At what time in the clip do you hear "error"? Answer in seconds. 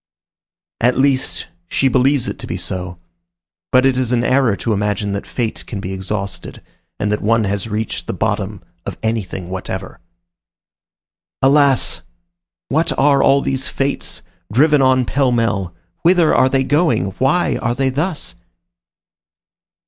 4.23-4.55